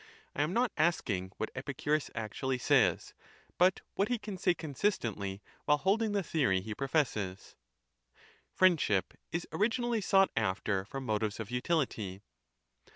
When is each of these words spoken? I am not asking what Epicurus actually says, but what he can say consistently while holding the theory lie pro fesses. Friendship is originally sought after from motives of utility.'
I 0.33 0.41
am 0.41 0.51
not 0.51 0.71
asking 0.77 1.31
what 1.37 1.51
Epicurus 1.53 2.09
actually 2.15 2.57
says, 2.57 3.13
but 3.59 3.81
what 3.93 4.07
he 4.07 4.17
can 4.17 4.35
say 4.35 4.55
consistently 4.55 5.43
while 5.65 5.77
holding 5.77 6.11
the 6.11 6.23
theory 6.23 6.59
lie 6.59 6.73
pro 6.73 6.87
fesses. 6.87 7.53
Friendship 8.51 9.13
is 9.31 9.47
originally 9.51 10.01
sought 10.01 10.31
after 10.35 10.85
from 10.85 11.05
motives 11.05 11.39
of 11.39 11.51
utility.' 11.51 12.23